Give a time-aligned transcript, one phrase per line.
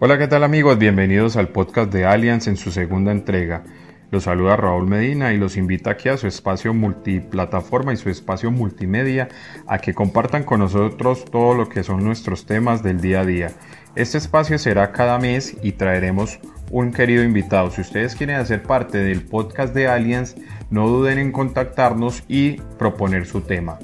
[0.00, 0.78] Hola, ¿qué tal amigos?
[0.78, 3.64] Bienvenidos al podcast de Allianz en su segunda entrega.
[4.10, 8.50] Los saluda Raúl Medina y los invita aquí a su espacio multiplataforma y su espacio
[8.50, 9.28] multimedia
[9.66, 13.52] a que compartan con nosotros todo lo que son nuestros temas del día a día.
[13.94, 17.70] Este espacio será cada mes y traeremos un querido invitado.
[17.70, 20.34] Si ustedes quieren hacer parte del podcast de Allianz,
[20.70, 23.78] no duden en contactarnos y proponer su tema.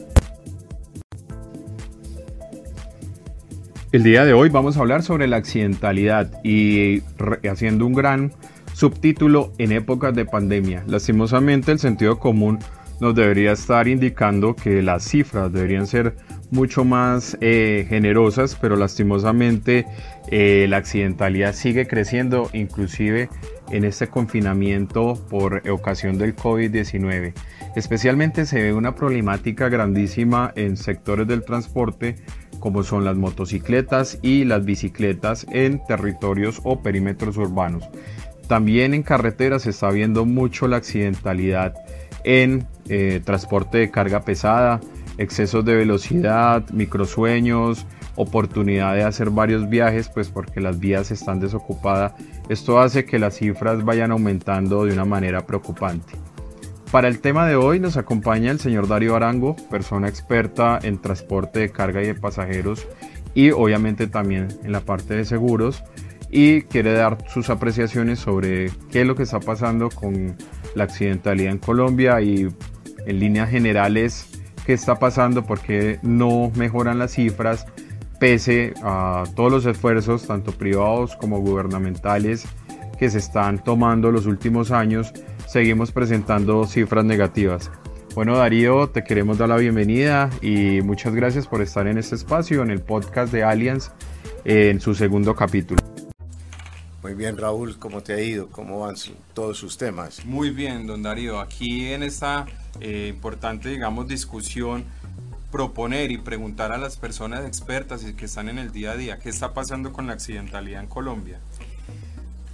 [3.91, 7.02] El día de hoy vamos a hablar sobre la accidentalidad y
[7.48, 8.33] haciendo un gran
[8.74, 10.84] subtítulo en épocas de pandemia.
[10.87, 12.59] Lastimosamente el sentido común
[13.01, 16.16] nos debería estar indicando que las cifras deberían ser
[16.51, 19.87] mucho más eh, generosas, pero lastimosamente
[20.30, 23.30] eh, la accidentalidad sigue creciendo, inclusive
[23.70, 27.32] en este confinamiento por ocasión del COVID-19.
[27.74, 32.16] Especialmente se ve una problemática grandísima en sectores del transporte
[32.61, 37.89] como son las motocicletas y las bicicletas en territorios o perímetros urbanos.
[38.49, 41.74] También en carreteras se está viendo mucho la accidentalidad
[42.24, 44.80] en eh, transporte de carga pesada,
[45.19, 52.15] excesos de velocidad, microsueños, oportunidad de hacer varios viajes, pues porque las vías están desocupadas.
[52.49, 56.15] Esto hace que las cifras vayan aumentando de una manera preocupante.
[56.91, 61.61] Para el tema de hoy nos acompaña el señor Darío Arango, persona experta en transporte
[61.61, 62.89] de carga y de pasajeros
[63.35, 65.84] y obviamente también en la parte de seguros
[66.31, 70.34] y quiere dar sus apreciaciones sobre qué es lo que está pasando con
[70.75, 72.49] la accidentalidad en Colombia y
[73.06, 74.27] en líneas generales
[74.65, 77.66] qué está pasando, porque no mejoran las cifras
[78.19, 82.47] pese a todos los esfuerzos, tanto privados como gubernamentales,
[82.99, 85.12] que se están tomando los últimos años
[85.49, 87.71] seguimos presentando cifras negativas.
[88.15, 92.62] Bueno, Darío, te queremos dar la bienvenida y muchas gracias por estar en este espacio,
[92.62, 93.91] en el podcast de Allianz,
[94.44, 95.81] en su segundo capítulo.
[97.03, 98.49] Muy bien, Raúl, ¿cómo te ha ido?
[98.49, 98.97] ¿Cómo van
[99.32, 100.26] todos sus temas?
[100.26, 101.41] Muy bien, don Darío.
[101.41, 102.44] Aquí en esta
[102.81, 104.84] eh, importante, digamos, discusión,
[105.50, 109.19] proponer y preguntar a las personas expertas y que están en el día a día,
[109.19, 111.38] ¿qué está pasando con la accidentalidad en Colombia?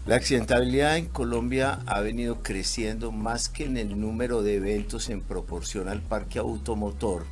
[0.06, 5.22] La accidentabilidad en Colombia ha venido creciendo más que en el número de eventos en
[5.22, 7.24] proporción al parque automotor,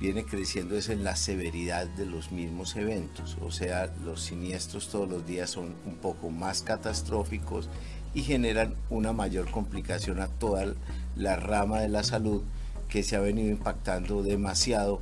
[0.00, 5.08] viene creciendo es en la severidad de los mismos eventos, o sea, los siniestros todos
[5.08, 7.68] los días son un poco más catastróficos
[8.14, 10.74] y generan una mayor complicación a toda
[11.14, 12.42] la rama de la salud
[12.88, 15.00] que se ha venido impactando demasiado,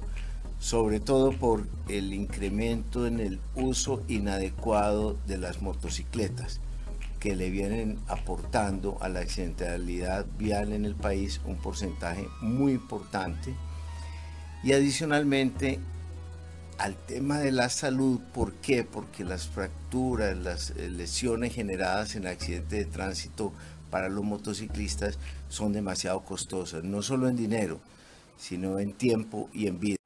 [0.59, 6.61] sobre todo por el incremento en el uso inadecuado de las motocicletas
[7.27, 13.53] que le vienen aportando a la accidentalidad vial en el país un porcentaje muy importante.
[14.63, 15.81] Y adicionalmente
[16.79, 18.85] al tema de la salud, ¿por qué?
[18.85, 23.53] Porque las fracturas, las eh, lesiones generadas en accidentes de tránsito
[23.91, 27.81] para los motociclistas son demasiado costosas, no solo en dinero,
[28.37, 29.97] sino en tiempo y en vida.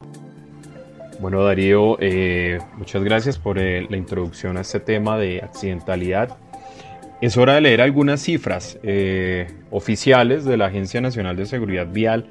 [1.21, 6.39] Bueno, Darío, eh, muchas gracias por eh, la introducción a este tema de accidentalidad.
[7.21, 12.25] Es hora de leer algunas cifras eh, oficiales de la Agencia Nacional de Seguridad Vial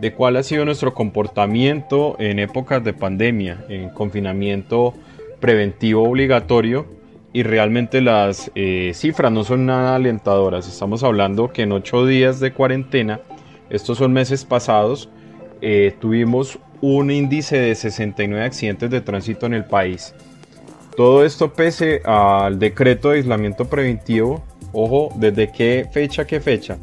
[0.00, 4.94] de cuál ha sido nuestro comportamiento en épocas de pandemia, en confinamiento
[5.40, 6.86] preventivo obligatorio
[7.32, 10.68] y realmente las eh, cifras no son nada alentadoras.
[10.68, 13.20] Estamos hablando que en ocho días de cuarentena,
[13.68, 15.08] estos son meses pasados,
[15.60, 20.14] eh, tuvimos un índice de 69 accidentes de tránsito en el país.
[21.00, 24.44] Todo esto pese al decreto de aislamiento preventivo.
[24.74, 26.76] Ojo, ¿desde qué fecha, qué fecha?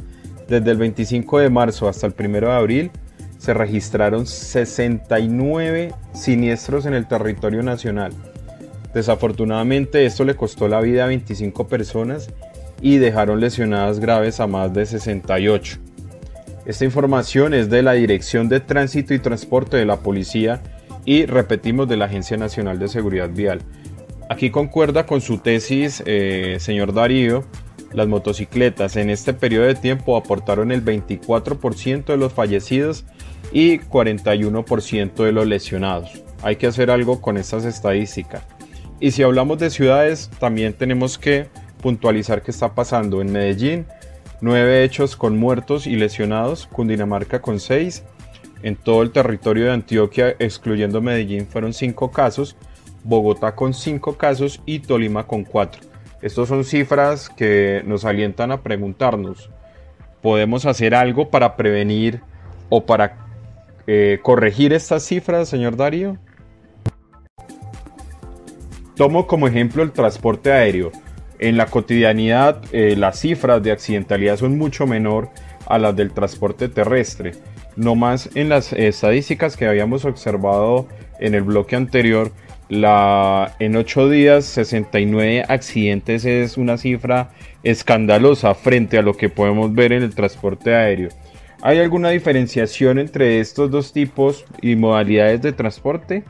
[0.47, 2.91] Desde el 25 de marzo hasta el 1 de abril
[3.37, 8.11] se registraron 69 siniestros en el territorio nacional.
[8.91, 12.27] Desafortunadamente esto le costó la vida a 25 personas
[12.81, 15.77] y dejaron lesionadas graves a más de 68.
[16.65, 20.63] Esta información es de la Dirección de Tránsito y Transporte de la Policía
[21.05, 23.61] y repetimos de la Agencia Nacional de Seguridad Vial.
[24.29, 27.45] Aquí concuerda con su tesis, eh, señor Darío,
[27.93, 33.05] las motocicletas en este periodo de tiempo aportaron el 24% de los fallecidos
[33.53, 36.23] y 41% de los lesionados.
[36.43, 38.43] Hay que hacer algo con estas estadísticas.
[38.99, 41.47] Y si hablamos de ciudades, también tenemos que
[41.81, 43.85] puntualizar qué está pasando en Medellín.
[44.41, 48.03] Nueve hechos con muertos y lesionados, Cundinamarca con seis.
[48.63, 52.57] En todo el territorio de Antioquia, excluyendo Medellín, fueron cinco casos
[53.07, 55.81] Bogotá con 5 casos y Tolima con 4.
[56.21, 59.49] Estas son cifras que nos alientan a preguntarnos,
[60.21, 62.21] ¿podemos hacer algo para prevenir
[62.67, 63.25] o para
[63.87, 66.17] eh, corregir estas cifras, señor Darío?
[68.97, 70.91] Tomo como ejemplo el transporte aéreo.
[71.39, 75.29] En la cotidianidad eh, las cifras de accidentalidad son mucho menor
[75.65, 77.31] a las del transporte terrestre.
[77.77, 80.87] No más en las estadísticas que habíamos observado
[81.19, 82.31] en el bloque anterior,
[82.69, 87.31] la, en 8 días 69 accidentes es una cifra
[87.63, 91.09] escandalosa frente a lo que podemos ver en el transporte aéreo.
[91.61, 96.23] ¿Hay alguna diferenciación entre estos dos tipos y modalidades de transporte?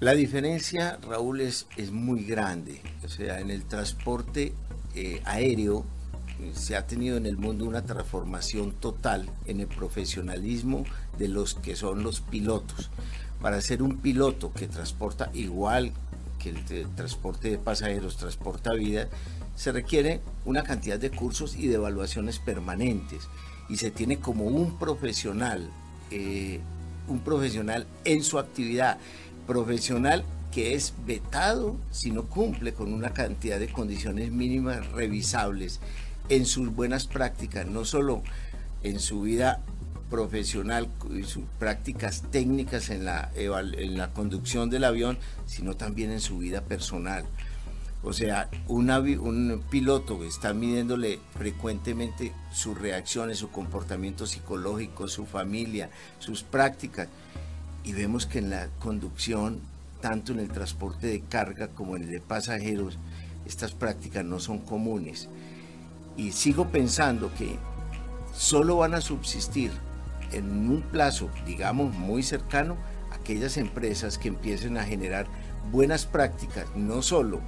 [0.00, 2.80] La diferencia, Raúl, es, muy grande.
[3.04, 4.52] O sea, en el transporte
[4.94, 5.84] eh, aéreo
[6.40, 10.84] eh, se ha tenido en el mundo una transformación total en el profesionalismo
[11.18, 12.90] de los que son los pilotos.
[13.40, 15.92] Para ser un piloto que transporta igual
[16.38, 16.64] que el
[16.94, 19.08] transporte de pasajeros, transporta vida,
[19.56, 23.28] se requiere una cantidad de cursos y de evaluaciones permanentes.
[23.68, 25.68] Y se tiene como un profesional,
[26.10, 26.60] eh,
[27.08, 28.98] un profesional en su actividad
[29.46, 35.80] profesional que es vetado si no cumple con una cantidad de condiciones mínimas revisables
[36.28, 38.22] en sus buenas prácticas, no solo
[38.82, 39.62] en su vida
[40.10, 46.20] profesional y sus prácticas técnicas en la, en la conducción del avión, sino también en
[46.20, 47.24] su vida personal.
[48.02, 56.44] O sea, un piloto está midiéndole frecuentemente sus reacciones, su comportamiento psicológico, su familia, sus
[56.44, 57.08] prácticas
[57.88, 59.60] y vemos que en la conducción,
[60.00, 62.98] tanto en el transporte de carga como en el de pasajeros,
[63.46, 65.28] estas prácticas no son comunes.
[66.16, 67.56] Y sigo pensando que
[68.34, 69.72] solo van a subsistir
[70.32, 72.76] en un plazo, digamos, muy cercano,
[73.12, 75.26] aquellas empresas que empiecen a generar
[75.70, 77.40] buenas prácticas, no solo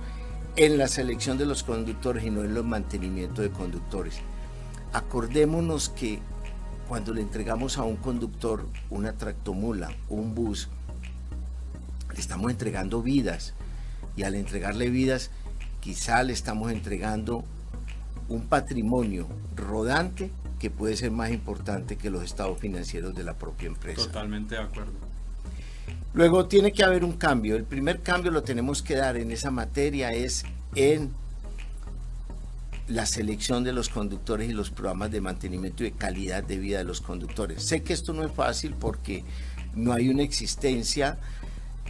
[0.56, 4.20] en la selección de los conductores, sino en el mantenimiento de conductores.
[4.92, 6.20] Acordémonos que
[6.88, 10.68] cuando le entregamos a un conductor una tractomula, un bus,
[12.12, 13.54] le estamos entregando vidas.
[14.16, 15.30] Y al entregarle vidas,
[15.80, 17.44] quizá le estamos entregando
[18.30, 23.66] un patrimonio rodante que puede ser más importante que los estados financieros de la propia
[23.66, 24.02] empresa.
[24.02, 24.92] Totalmente de acuerdo.
[26.14, 27.56] Luego tiene que haber un cambio.
[27.56, 30.44] El primer cambio lo tenemos que dar en esa materia es
[30.74, 31.12] en
[32.88, 36.78] la selección de los conductores y los programas de mantenimiento y de calidad de vida
[36.78, 37.62] de los conductores.
[37.62, 39.24] Sé que esto no es fácil porque
[39.74, 41.18] no hay una existencia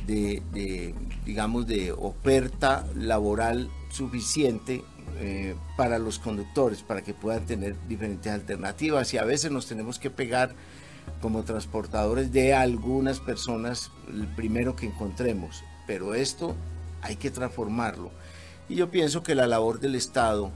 [0.07, 0.95] de,
[1.25, 4.83] digamos, de oferta laboral suficiente
[5.19, 9.99] eh, para los conductores, para que puedan tener diferentes alternativas y a veces nos tenemos
[9.99, 10.55] que pegar
[11.21, 16.55] como transportadores de algunas personas el primero que encontremos, pero esto
[17.03, 18.11] hay que transformarlo.
[18.69, 20.51] Y yo pienso que la labor del Estado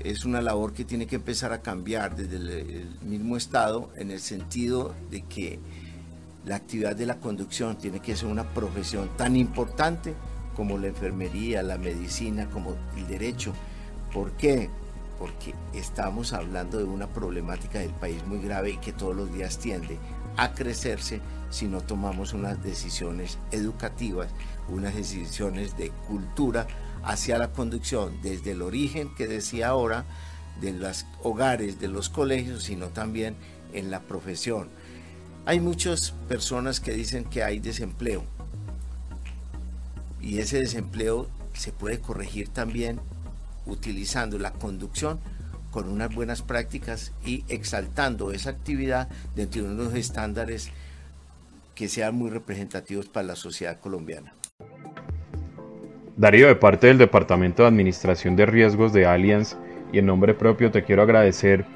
[0.00, 4.20] es una labor que tiene que empezar a cambiar desde el, mismo Estado en el
[4.20, 5.58] sentido de que
[6.44, 10.14] la actividad de la conducción tiene que ser una profesión tan importante
[10.54, 13.52] como la enfermería, la medicina, como el derecho.
[14.16, 14.70] ¿Por qué?
[15.18, 19.58] Porque estamos hablando de una problemática del país muy grave y que todos los días
[19.58, 19.98] tiende
[20.38, 21.20] a crecerse
[21.50, 24.30] si no tomamos unas decisiones educativas,
[24.70, 26.66] unas decisiones de cultura
[27.04, 30.06] hacia la conducción desde el origen que decía ahora,
[30.62, 33.36] de los hogares, de los colegios, sino también
[33.74, 34.70] en la profesión.
[35.44, 38.24] Hay muchas personas que dicen que hay desempleo
[40.22, 42.98] y ese desempleo se puede corregir también
[43.66, 45.20] utilizando la conducción
[45.70, 50.70] con unas buenas prácticas y exaltando esa actividad dentro de unos estándares
[51.74, 54.32] que sean muy representativos para la sociedad colombiana.
[56.16, 59.56] Darío, de parte del Departamento de Administración de Riesgos de Allianz
[59.92, 61.66] y en nombre propio te quiero agradecer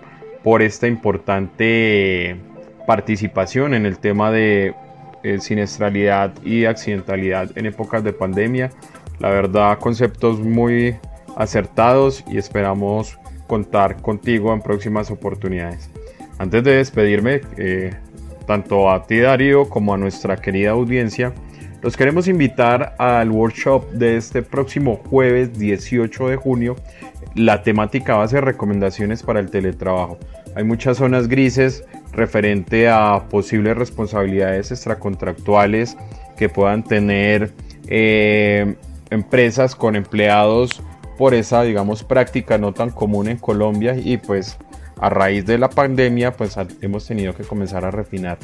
[0.43, 2.41] por esta importante
[2.87, 4.75] participación en el tema de
[5.23, 8.71] eh, siniestralidad y accidentalidad en épocas de pandemia.
[9.19, 10.97] La verdad, conceptos muy
[11.37, 15.91] acertados y esperamos contar contigo en próximas oportunidades.
[16.39, 17.95] Antes de despedirme, eh,
[18.47, 21.35] tanto a ti Darío como a nuestra querida audiencia,
[21.83, 26.77] los queremos invitar al workshop de este próximo jueves 18 de junio.
[27.35, 30.19] La temática va a ser recomendaciones para el teletrabajo.
[30.55, 35.97] Hay muchas zonas grises referente a posibles responsabilidades extracontractuales
[36.37, 37.53] que puedan tener
[37.87, 38.75] eh,
[39.11, 40.83] empresas con empleados
[41.21, 44.57] por esa, digamos, práctica no tan común en Colombia y pues
[44.99, 48.39] a raíz de la pandemia pues hemos tenido que comenzar a refinar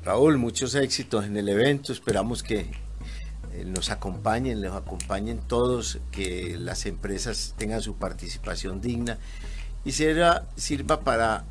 [0.03, 1.93] Raúl, muchos éxitos en el evento.
[1.93, 2.65] Esperamos que
[3.53, 9.17] eh, nos acompañen, les acompañen todos, que las empresas tengan su participación digna
[9.85, 10.45] y sirva
[11.03, 11.45] para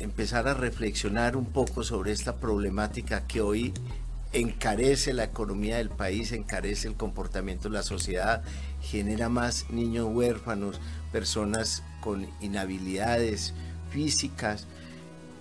[0.00, 3.72] empezar a reflexionar un poco sobre esta problemática que hoy
[4.32, 8.42] encarece la economía del país, encarece el comportamiento de la sociedad,
[8.82, 10.80] genera más niños huérfanos,
[11.12, 13.54] personas con inhabilidades
[13.90, 14.66] físicas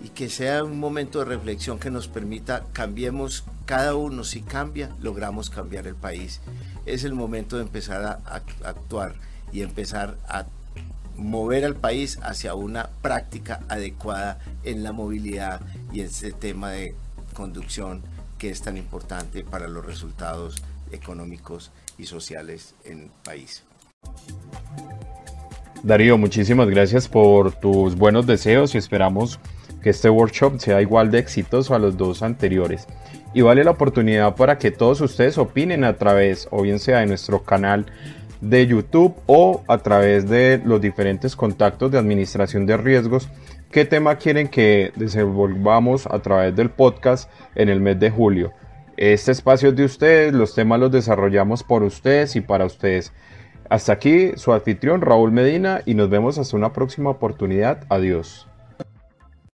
[0.04, 4.96] y que sea un momento de reflexión que nos permita cambiemos cada uno, si cambia,
[5.02, 6.42] logramos cambiar el país.
[6.86, 9.16] Es el momento de empezar a, actuar
[9.52, 10.46] y empezar a
[11.18, 15.62] mover al país hacia una práctica adecuada en la movilidad
[15.92, 16.94] y en ese tema de
[17.34, 18.04] conducción
[18.38, 23.64] que es tan importante para los resultados económicos y sociales en el país.
[25.84, 29.40] Darío, muchísimas gracias por tus buenos deseos y esperamos
[29.84, 32.88] que este workshop sea igual de exitoso a los dos anteriores.
[33.36, 37.06] Y vale la oportunidad para que todos ustedes opinen a través, o bien sea de
[37.06, 37.86] nuestro canal
[38.42, 43.30] de YouTube o a través de los diferentes contactos de administración de riesgos
[43.76, 48.54] qué tema quieren que desenvolvamos a través del podcast en el mes de julio.
[48.96, 53.12] Este espacio es de ustedes, los temas los desarrollamos por ustedes y para ustedes.
[53.70, 57.84] Hasta aquí su anfitrión Raúl Medina y nos vemos hasta una próxima oportunidad.
[57.90, 58.48] Adiós.